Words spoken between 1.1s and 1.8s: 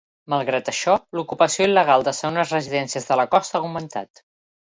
l'ocupació